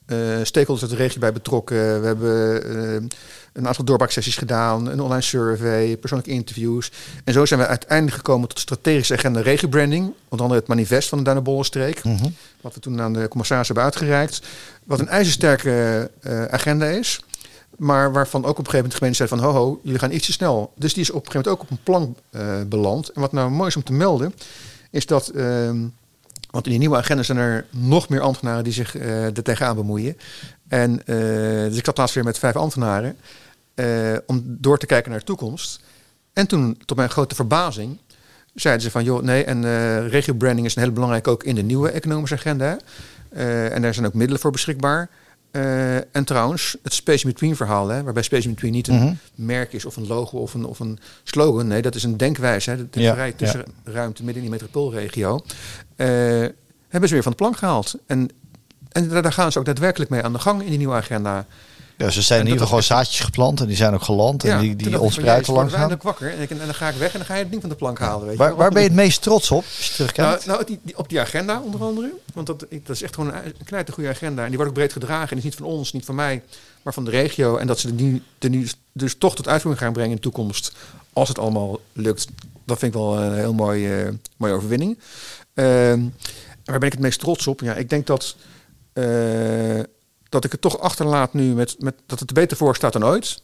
[0.07, 2.01] uh, stakeholders uit de regio bij betrokken.
[2.01, 3.09] We hebben
[3.53, 6.91] een aantal doorbraaksessies gedaan, een online survey, persoonlijke interviews.
[7.23, 10.03] En zo zijn we uiteindelijk gekomen tot strategische agenda regiobranding.
[10.03, 12.03] Onder andere het manifest van de Duinebollenstreek.
[12.03, 12.35] Mm -hmm.
[12.61, 14.41] Wat we toen aan de commissaris hebben uitgereikt.
[14.83, 16.09] Wat een ijzersterke
[16.49, 17.19] agenda is.
[17.77, 19.39] Maar waarvan ook op een gegeven moment de gemeente zei van...
[19.39, 20.73] ho ho, jullie gaan iets te snel.
[20.75, 22.15] Dus die is op een gegeven moment ook op een plan
[22.69, 23.11] beland.
[23.11, 24.33] En wat nou mooi is om te melden...
[24.91, 25.27] is dat...
[25.27, 25.77] Ehm,
[26.51, 29.75] want in die nieuwe agenda zijn er nog meer ambtenaren die zich uh, er tegenaan
[29.75, 30.17] bemoeien.
[30.67, 31.15] En uh,
[31.67, 33.17] dus ik zat laatst weer met vijf ambtenaren
[34.25, 35.79] om door te kijken naar de toekomst.
[36.33, 37.97] En toen, tot mijn grote verbazing,
[38.53, 41.61] zeiden ze van joh, nee, en uh, regio-branding is een heel belangrijk ook in de
[41.61, 42.79] nieuwe economische agenda.
[43.69, 45.09] en daar zijn ook middelen voor beschikbaar.
[46.11, 49.17] En trouwens, het Space Between verhaal, hè, waarbij Space Between niet een mm -hmm.
[49.35, 51.67] merk is of een logo of een, of een slogan.
[51.67, 52.69] Nee, dat is een denkwijze.
[52.69, 54.25] Hè, de ja, tussenruimte ja.
[54.25, 55.43] midden in die metropoolregio.
[55.95, 57.95] hebben ze weer van de plank gehaald.
[58.05, 58.29] En,
[58.91, 61.45] en daar gaan ze ook daadwerkelijk mee aan de gang in die nieuwe agenda.
[61.97, 64.75] Ja, ze zijn in ieder geval zaadjes geplant en die zijn ook geland en die,
[64.75, 65.91] die ontspruiten langzaam.
[65.91, 67.61] Ik wakker en, ik, en, dan ga ik weg en dan ga je het ding
[67.61, 68.27] van de plank halen.
[68.27, 70.45] Weet waar, waar ben je het meest trots op, als je terugkijkt?
[70.45, 72.13] Nou, nou die, die, op die agenda onder andere.
[72.33, 74.41] Want dat, dat is echt gewoon een, een kleine goede agenda.
[74.41, 75.31] En die wordt ook breed gedragen.
[75.31, 76.43] En is niet van ons, niet van mij,
[76.81, 77.57] maar van de regio.
[77.57, 80.71] En dat ze die, de nu dus toch tot uitvoering gaan brengen in de toekomst.
[81.13, 82.27] Als het allemaal lukt.
[82.65, 84.97] Dat vind ik wel een heel mooi, uh, mooie overwinning.
[85.53, 85.65] Uh,
[86.63, 87.61] waar ben ik het meest trots op?
[87.61, 88.35] Ja, ik denk dat...
[88.93, 89.79] Uh,
[90.29, 93.05] dat ik het toch achterlaat nu met, met dat het er beter voor staat dan
[93.05, 93.41] ooit.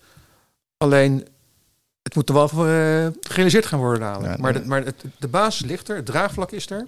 [0.78, 1.28] Alleen,
[2.04, 4.36] het moet er wel voor, uh, gerealiseerd gaan worden dadelijk.
[4.36, 6.86] Ja, maar de, maar het, de basis ligt er, het draagvlak is er.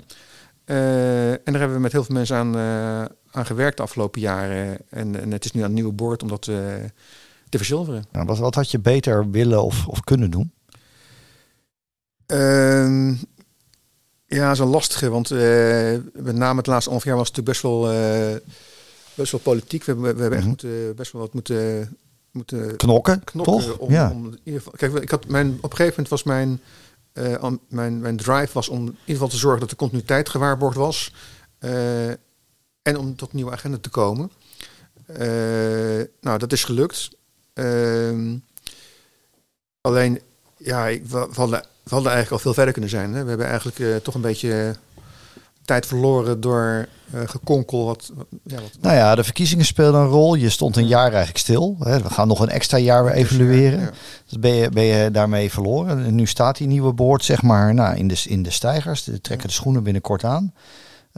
[0.65, 4.21] Uh, en daar hebben we met heel veel mensen aan, uh, aan gewerkt de afgelopen
[4.21, 4.77] jaren.
[4.89, 8.05] En, en het is nu aan het nieuwe boord om dat te verzilveren.
[8.11, 10.53] Ja, wat, wat had je beter willen of, of kunnen doen?
[12.25, 13.09] Ehm,
[14.25, 15.09] ja, dat is een lastige.
[15.09, 15.29] Want
[16.13, 17.93] met name het laatste half jaar was het natuurlijk best wel
[19.15, 19.83] best wel politiek.
[19.83, 20.69] We hebben, we hebben echt mm -hmm.
[20.69, 21.97] moeten, best wel wat moeten,
[22.31, 23.77] moeten knokken, knokken toch?
[23.77, 24.11] Om, ja.
[24.11, 24.37] om
[24.77, 26.61] kijk, ik had mijn, op een gegeven moment was mijn,
[27.13, 30.77] uh, mijn, mijn drive was om in ieder geval te zorgen dat de continuïteit gewaarborgd
[30.77, 31.13] was.
[31.59, 32.09] Uh,
[32.81, 34.31] en om tot een nieuwe agenda te komen.
[35.09, 35.17] Uh,
[36.21, 37.09] nou, dat is gelukt.
[37.53, 38.37] Ehm,
[39.81, 40.21] alleen,
[40.57, 43.13] ja, ik, we, hadden, we hadden eigenlijk al veel verder kunnen zijn.
[43.13, 43.23] Hè.
[43.23, 44.75] We hebben eigenlijk toch een beetje
[45.65, 47.85] tijd verloren door uh, gekonkel.
[47.85, 48.11] Wat,
[48.43, 50.35] ja, wat, nou ja, de verkiezingen speelden een rol.
[50.35, 51.75] Je stond een jaar eigenlijk stil.
[51.79, 52.01] Hè.
[52.01, 53.79] We gaan nog een extra jaar weer evalueren.
[53.79, 53.91] Ja.
[54.27, 56.05] Dus ben je, ben je daarmee verloren.
[56.05, 59.03] En nu staat die nieuwe boord zeg maar nou, in, de, in de stijgers.
[59.03, 60.53] De trekken de schoenen binnenkort aan.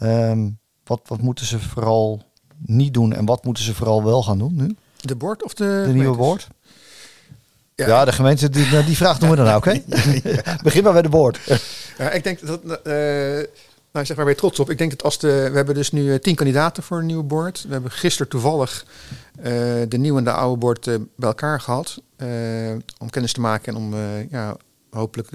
[0.03, 2.21] Um, wat, wat moeten ze vooral
[2.57, 4.75] niet doen en wat moeten ze vooral wel gaan doen nu?
[5.01, 6.47] De boord of de, de nieuwe boord?
[7.75, 7.87] Ja.
[7.87, 9.83] ja, de gemeente, die, nou, die vraag doen we dan ook, hè?
[10.63, 11.39] Begin maar bij de boord.
[11.97, 13.43] Ja, ik denk dat, uh,
[13.97, 14.69] nou zeg maar weer trots op.
[14.69, 17.23] Ik denk dat als de, we hebben dus nu eh, tien kandidaten voor een nieuwe
[17.23, 17.63] boord.
[17.67, 18.85] We hebben gisteren toevallig
[19.37, 19.43] uh,
[19.87, 22.01] de nieuwe en de oude boord uh, bij elkaar gehad.
[22.99, 23.95] om kennis te maken en om
[24.29, 24.57] ja,
[24.89, 25.29] hopelijk,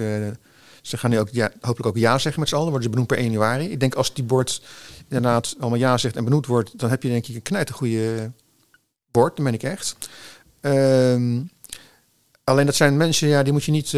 [0.83, 2.69] ze gaan nu ook ja, hopelijk ook ja zeggen met z'n allen.
[2.69, 3.71] Worden ze benoemd per 1 januari.
[3.71, 4.63] Ik denk als die boord
[5.09, 8.31] inderdaad allemaal ja zegt en benoemd wordt, dan heb je denk ik een knijter goede
[9.11, 9.37] bord.
[9.37, 9.97] Dat ben ik echt.
[10.61, 11.41] Ehm,
[12.45, 13.93] alleen dat zijn mensen, ja, die moet je niet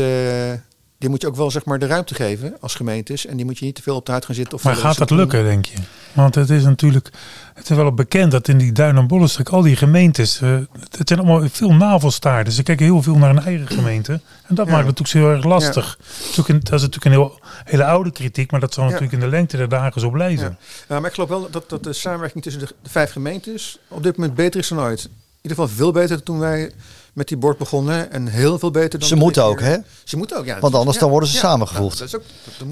[1.04, 3.26] die moet je ook wel zeg maar de ruimte geven als gemeentes.
[3.26, 4.54] En die moet je niet te veel op de huid gaan zitten.
[4.54, 5.76] Of maar gaat dat lukken, denk je?
[6.12, 7.08] Want het is natuurlijk,
[7.54, 10.58] het is wel bekend dat in die Duin en Bollenstreek al die gemeentes, uh,
[10.96, 12.52] het zijn allemaal veel navelstaarden.
[12.52, 14.20] Ze kijken heel veel naar hun eigen gemeente.
[14.46, 15.98] En dat maakt het natuurlijk heel erg lastig.
[16.36, 16.42] Ja.
[16.42, 19.56] Dat is natuurlijk een heel, hele oude kritiek, maar dat zal natuurlijk in de lengte
[19.56, 20.58] der dagen zo blijven.
[20.88, 21.00] Ja.
[21.00, 24.16] maar ik geloof wel dat, dat de samenwerking tussen de, de vijf gemeentes op dit
[24.16, 25.04] moment beter is dan ooit.
[25.04, 26.72] In ieder geval veel beter dan toen wij
[27.14, 28.10] met die bord begonnen.
[28.12, 29.08] En heel veel beter dan...
[29.08, 29.76] Ze moeten ook, hè?
[30.04, 30.58] Ze moeten ook, ja.
[30.60, 31.98] Want anders dan worden ze samengevoegd.
[31.98, 32.22] dat is ook,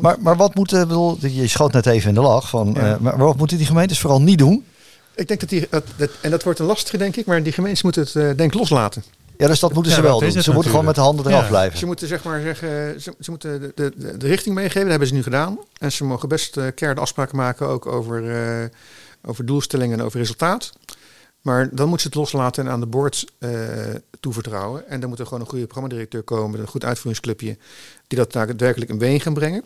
[0.00, 0.88] maar, maar wat moeten...
[0.88, 2.48] Bedoel, je schoot net even in de lach.
[2.48, 4.64] Van, uh, maar wat moeten die gemeentes vooral niet doen?
[5.14, 5.68] Ik denk dat die...
[5.96, 7.26] Dat, en dat wordt een lastige, denk ik.
[7.26, 9.02] Maar die gemeentes moeten het, uh, denk ik, loslaten.
[9.42, 10.42] Ja, dus dat moeten ze wel doen.
[10.42, 11.78] Ze moeten gewoon met de handen eraf blijven.
[11.78, 14.80] Ze moeten zeg maar zeggen, ze, ze moeten de, de, de, richting meegeven.
[14.80, 15.58] Dat hebben ze nu gedaan.
[15.78, 18.64] En ze mogen best uh, keer de afspraken maken ook over, uh,
[19.24, 20.72] over doelstellingen en over resultaat.
[21.42, 23.50] Maar dan moet ze het loslaten en aan de board uh,
[24.20, 24.88] toevertrouwen.
[24.88, 27.56] En dan moet er gewoon een goede programmadirecteur komen, een goed uitvoeringsclubje,
[28.06, 29.64] die dat daadwerkelijk in beweging gaan brengen.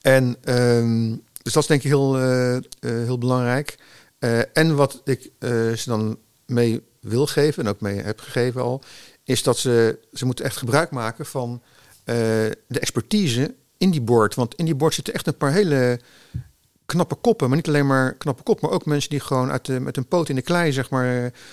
[0.00, 3.78] En um, dus dat is denk ik heel, uh, uh, heel belangrijk.
[4.52, 5.30] en wat ik
[5.76, 8.82] ze dan mee wil geven, en ook mee heb gegeven al,
[9.24, 11.62] is dat ze, ze moeten echt gebruik maken van
[12.04, 14.34] de expertise in die board.
[14.34, 16.00] Want in die board zitten echt een paar hele
[16.86, 19.80] knappe koppen, maar niet alleen maar knappe kop, maar ook mensen die gewoon uit de,
[19.80, 21.06] met een poot in de klei, zeg maar.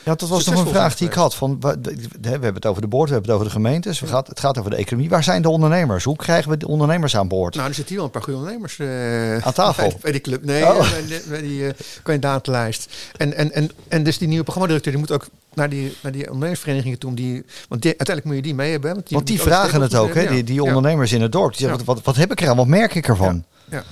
[0.03, 1.35] Ja, dat was nog een vraag die ik had.
[1.35, 4.27] Van, we hebben het over de boord, we hebben het over de gemeentes, we gaat,
[4.27, 5.09] het gaat over de economie.
[5.09, 6.03] Waar zijn de ondernemers?
[6.03, 7.55] Hoe krijgen we de ondernemers aan boord?
[7.55, 9.93] Nou, er zitten hier wel een paar goede ondernemers uh, aan tafel.
[10.01, 10.45] Bij, die club.
[10.45, 10.91] Nee, oh.
[11.29, 11.69] bij, die uh,
[12.03, 12.93] kandidatenlijst.
[13.17, 16.25] En, en, en, en dus die nieuwe programmadirecteur, die moet ook naar die, naar die
[16.25, 17.13] ondernemersverenigingen toe.
[17.13, 18.93] Die, want die, uiteindelijk moet je die mee hebben.
[18.93, 20.27] Want die, want die vragen het ook, hè?
[20.27, 21.57] Die, die ondernemers in het dorp.
[21.57, 22.57] Die zeggen, wat, wat, heb ik er aan?
[22.57, 23.43] Wat merk ik ervan?
[23.69, 23.83] ja.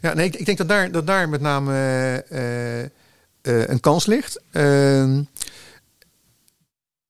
[0.00, 1.72] Ja, nee, ik, ik, denk dat daar, dat daar met name
[2.30, 4.40] uh, uh, een kans ligt.
[4.50, 5.22] Ehm,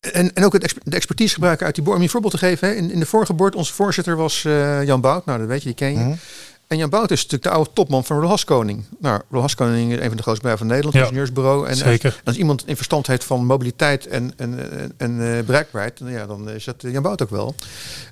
[0.01, 1.97] en, en ook het de expertise gebruiken uit die boord.
[1.97, 4.43] Om je voorbeeld te geven, hè, in, in de vorige boord, onze voorzitter was
[4.83, 5.27] Jan Bout.
[5.27, 5.99] Nou, dat weet je, die ken je.
[5.99, 6.19] Mm -hmm.
[6.67, 8.85] En Jan Bout is natuurlijk de oude topman van Roel Haskoning.
[8.99, 11.69] Nou, Roel Haskoning is een van de grootste bedrijven van Nederland, ja, ingenieursbureau.
[11.69, 12.11] En zeker.
[12.11, 14.59] Als, als, iemand in verstand heeft van mobiliteit en, en,
[14.97, 17.55] en uh, bereikbaarheid, dan, ja, dan is dat Jan Bout ook wel.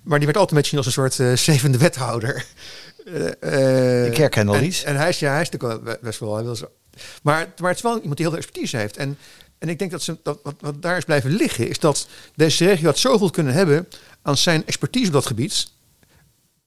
[0.03, 2.47] Maar die werd altijd met als een soort uh, zevende wethouder.
[3.05, 4.83] Uh, ik herken al iets.
[4.83, 6.35] En hij is, ja, hij is natuurlijk best wel.
[6.35, 6.71] Hij wil zo.
[7.23, 8.97] Maar, maar het is wel iemand die heel veel expertise heeft.
[8.97, 9.19] En,
[9.59, 12.65] en ik denk dat, ze, dat wat, wat daar is blijven liggen, is dat deze
[12.65, 13.89] regio had zoveel kunnen hebben
[14.23, 15.73] aan zijn expertise op dat gebied.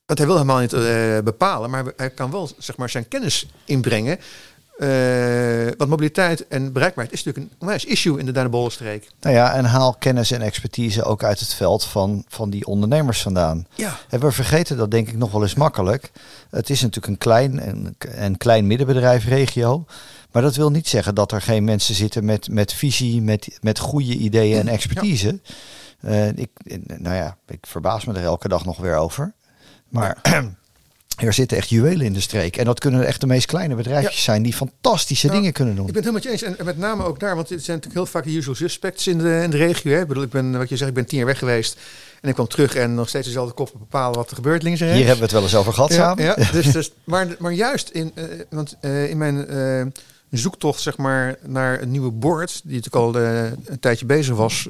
[0.04, 3.46] Dat hij wil helemaal niet uh, bepalen, maar hij kan wel zeg maar, zijn kennis
[3.64, 4.18] inbrengen.
[4.78, 9.10] Uh, want mobiliteit en bereikbaarheid is natuurlijk een onwijs issue in de Duinenbollenstreek.
[9.20, 13.22] Nou ja, en haal kennis en expertise ook uit het veld van, van die ondernemers
[13.22, 13.66] vandaan.
[13.74, 13.98] Ja.
[14.08, 16.10] En we vergeten dat denk ik nog wel eens makkelijk.
[16.50, 19.84] Het is natuurlijk een klein, een, een klein middenbedrijfregio.
[20.32, 23.78] Maar dat wil niet zeggen dat er geen mensen zitten met, met visie, met, met
[23.78, 25.40] goede ideeën en expertise.
[26.00, 26.10] Ja.
[26.10, 26.50] Uh, ik,
[26.98, 29.32] nou ja, ik verbaas me er elke dag nog weer over.
[29.88, 30.18] Maar
[31.18, 32.56] Er zitten echt juwelen in de streek.
[32.56, 35.86] En dat kunnen echt de meest kleine bedrijfjes zijn die fantastische nou, dingen kunnen doen.
[35.86, 36.58] Ik ben het helemaal met je eens.
[36.58, 39.18] En met name ook daar, want het zijn natuurlijk heel vaak de usual suspects in
[39.18, 39.92] de, in de regio.
[39.92, 40.00] Hè.
[40.00, 41.76] Ik bedoel, ik ben, wat je zegt, ik ben tien jaar weg geweest.
[42.20, 44.86] En ik kwam terug en nog steeds dezelfde kop bepalen wat er gebeurt links en
[44.86, 45.00] rechts.
[45.00, 46.24] Hier hebben we het wel eens over gehad ja, samen.
[46.24, 49.86] Ja, dus, dus, maar, maar juist in, uh, want, uh, in mijn uh,
[50.30, 54.68] zoektocht zeg maar, naar een nieuwe board, die natuurlijk al een tijdje bezig was,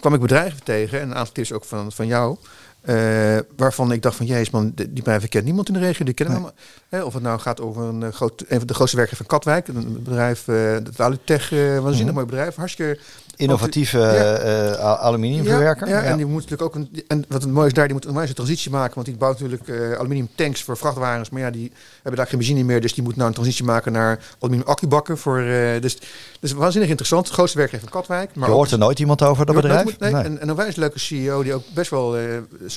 [0.00, 1.00] kwam ik bedrijven tegen.
[1.00, 2.36] En een aantal tips ook van, van jou.
[2.84, 6.04] Uh, waarvan ik dacht van, jezus man, die bedrijven kent niemand in de regio.
[6.04, 6.52] Die kennen nee.
[6.90, 9.26] allemaal, of het nou gaat over een, uh, groot, een van de grootste werkers van
[9.26, 9.68] Katwijk.
[9.68, 12.14] Een bedrijf, uh, het Alutech, uh, waanzinnig mm -hmm.
[12.14, 12.54] mooi bedrijf.
[12.54, 12.98] Hartstikke
[13.42, 14.74] innovatieve ja.
[14.74, 15.88] uh, aluminiumverwerker.
[15.88, 17.04] Ja, ja, en die moet natuurlijk ook een.
[17.06, 18.94] En wat het mooie is daar, die moet een mooie transitie maken.
[18.94, 21.30] Want die bouwt natuurlijk uh, aluminium tanks voor vrachtwagens.
[21.30, 22.80] Maar ja, die hebben daar geen benzine meer.
[22.80, 25.18] Dus die moet nou een transitie maken naar aluminium accubakken.
[25.18, 25.98] Voor, uh, dus,
[26.40, 27.24] dus waanzinnig interessant.
[27.24, 28.34] Het grootste werkgever van Katwijk.
[28.34, 29.84] Maar Je hoort er nooit iemand over dat bedrijf?
[29.84, 30.12] Moet, nee.
[30.12, 30.22] nee.
[30.22, 32.16] En, en een wijs leuke CEO die ook best wel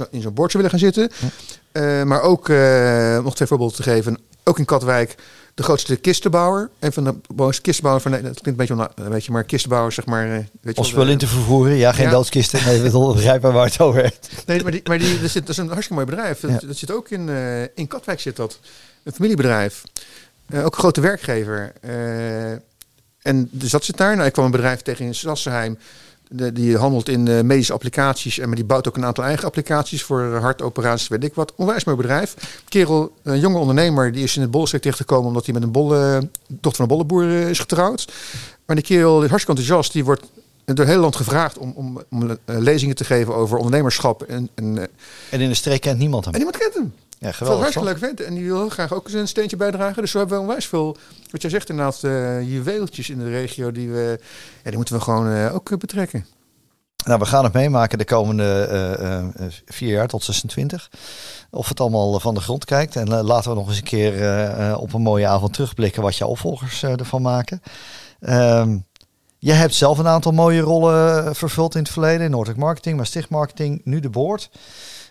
[0.09, 1.11] in zo'n bordje willen gaan zitten.
[2.07, 2.47] Maar ook,
[3.23, 5.15] nog twee voorbeelden te geven, ook in Katwijk
[5.55, 6.69] de grootste kistenbouwer.
[6.79, 8.41] Een van de mooiste kistenbouwers van Nederland.
[8.41, 10.27] Het klinkt een beetje, een beetje maar kistenbouwer, zeg maar.
[10.61, 11.75] Weet je Om spullen in te vervoeren.
[11.75, 12.11] Ja, geen ja.
[12.11, 12.65] doodskisten.
[12.65, 14.29] Nee, we begrijpen waar het over heeft.
[14.45, 16.39] Nee, maar, die, maar die, er zit, dat is een hartstikke mooi bedrijf.
[16.39, 18.59] Dat, zit ook in, uh, in Katwijk zit dat.
[19.03, 19.83] Een familiebedrijf.
[20.49, 21.73] Uh, ook een grote werkgever.
[21.81, 22.51] Uh,
[23.21, 24.15] en dus dat zit daar.
[24.15, 25.77] Nou, ik kwam een bedrijf tegen in Sassenheim.
[26.35, 28.39] De, die handelt in uh, medische applicaties.
[28.39, 31.53] En maar die bouwt ook een aantal eigen applicaties voor hartoperaties, weet ik wat.
[31.55, 32.61] Onwijs mooi bedrijf.
[32.67, 36.29] Kerel, een jonge ondernemer, die is in het bollenstreek terechtgekomen omdat hij met een bolle,
[36.47, 38.13] dochter van een bolleboer is getrouwd.
[38.65, 39.93] Maar die kerel is hartstikke enthousiast.
[39.93, 40.23] Die wordt
[40.65, 44.21] door heel land gevraagd om, om, om lezingen te geven over ondernemerschap.
[44.21, 44.77] En, en,
[45.29, 46.33] en in de streek kent niemand hem.
[46.33, 46.93] En niemand kent hem.
[47.19, 47.61] Ja, geweldig.
[47.61, 48.21] hartstikke leuk vent.
[48.21, 50.01] En die wil graag ook eens een steentje bijdragen.
[50.01, 50.97] Dus we hebben wel onwijs veel,
[51.31, 53.71] wat jij zegt inderdaad, uh, juweeltjes in de regio.
[53.71, 54.19] Die, we,
[54.63, 56.25] ja, die moeten we gewoon uh, ook betrekken.
[57.05, 58.67] Nou, we gaan het meemaken de komende
[59.01, 60.89] uh, vier jaar tot 26.
[61.49, 62.95] Of het allemaal van de grond kijkt.
[62.95, 66.83] En laten we nog eens een keer op een mooie avond terugblikken wat jouw opvolgers
[66.83, 67.61] ervan maken.
[68.19, 68.77] Ehm,
[69.39, 72.31] je hebt zelf een aantal mooie rollen vervuld in het verleden.
[72.31, 74.49] Noordelijk Marketing, Maastricht Marketing, nu de board.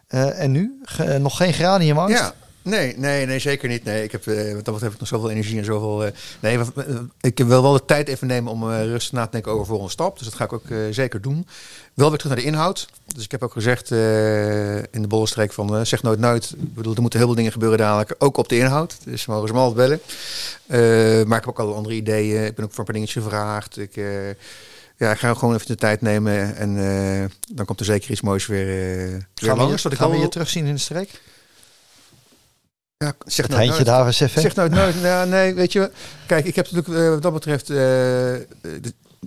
[0.08, 0.80] Uh, en nu?
[0.82, 2.18] Ge nog geen graniumangst?
[2.18, 3.84] Ja, Nee, nee, nee, zeker niet.
[3.84, 6.10] Nee, ik heb, uh, wat heb ik nog zoveel energie en zoveel.
[6.40, 6.58] Nee,
[7.20, 10.18] ik wil wel de tijd even nemen om rustig na te denken over volgende stap.
[10.18, 11.46] Dus dat ga ik ook zeker doen.
[11.94, 12.88] Wel weer terug naar de inhoud.
[13.14, 13.90] Dus ik heb ook gezegd
[14.90, 16.54] in de bollenstreek van zeg nooit nooit.
[16.56, 18.14] Ik bedoel, er moeten heel veel dingen gebeuren dadelijk.
[18.18, 18.96] Ook op de inhoud.
[19.04, 20.00] Dus mogen ze me altijd
[20.66, 21.28] bellen.
[21.28, 22.44] maar ik heb ook al andere ideeën.
[22.44, 23.78] Ik ben ook voor een paar dingetjes gevraagd.
[23.78, 23.94] Ik
[24.96, 28.20] ja, ik ga gewoon even de tijd nemen en uh, dan komt er zeker iets
[28.20, 29.82] moois weer, uh, weer gaan langs.
[29.82, 31.20] We, gaan we je terugzien in de streek?
[32.96, 34.40] Ja, zeg het nou daar eens even.
[34.40, 34.94] Zeg nou nooit.
[35.00, 35.90] Ja, nee, weet je,
[36.26, 37.68] kijk, ik heb natuurlijk uh, wat dat betreft.
[37.68, 38.46] er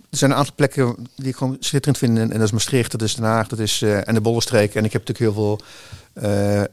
[0.09, 2.17] zijn een aantal plekken die ik gewoon schitterend vind.
[2.17, 4.75] En, dat is Maastricht, dat is Den Haag, dat is en de Bollenstreek.
[4.75, 5.61] En ik heb natuurlijk heel veel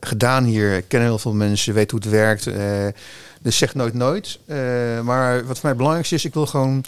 [0.01, 0.77] gedaan hier.
[0.77, 2.49] Ik ken heel veel mensen, weet hoe het werkt.
[3.43, 4.39] dus zeg nooit nooit.
[5.03, 6.85] maar wat voor mij belangrijk is, ik wil gewoon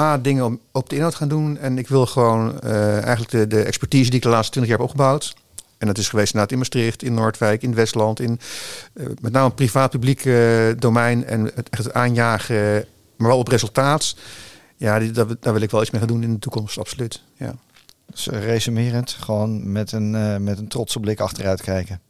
[0.00, 1.58] A, dingen op de inhoud gaan doen.
[1.58, 4.80] En ik wil gewoon uh, eigenlijk de, de expertise die ik de laatste twintig jaar
[4.80, 5.34] heb opgebouwd.
[5.78, 8.20] En dat is geweest in Maastricht, in Noordwijk, in Westland.
[8.20, 8.40] In
[8.94, 11.24] uh, met name privaat-publiek uh, domein.
[11.24, 12.84] En het, echt aanjagen,
[13.16, 14.16] maar wel op resultaat.
[14.76, 17.22] Ja, die, daar, wil ik wel iets mee gaan doen in de toekomst, absoluut.
[17.36, 17.54] Ja.
[18.06, 22.00] Dus resumerend, gewoon met een, met een trotse blik achteruit kijken.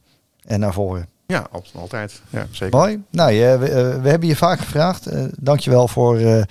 [0.44, 1.08] En naar voren.
[1.30, 2.22] Ja, altijd.
[2.30, 2.78] Ja, zeker.
[2.78, 3.02] Mooi.
[3.10, 5.12] Nou, je, we, we, hebben je vaak gevraagd.
[5.12, 6.42] Uh, dankjewel voor uh,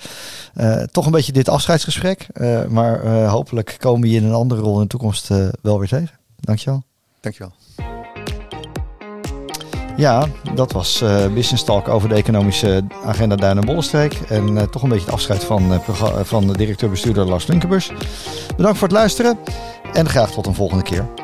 [0.54, 2.26] uh, toch een beetje dit afscheidsgesprek.
[2.68, 5.28] maar hopelijk komen we je in een andere rol in de toekomst
[5.62, 6.18] wel weer tegen.
[6.40, 6.82] Dankjewel.
[7.20, 7.52] Dankjewel.
[9.96, 14.14] Ja, dat was Business Talk over de economische agenda Duin en Bollenstreek.
[14.28, 15.82] En toch een beetje het afscheid van,
[16.22, 17.92] van de directeur-bestuurder Lars Linkenbus.
[18.56, 19.38] Bedankt voor het luisteren
[19.92, 21.19] en graag tot een volgende keer.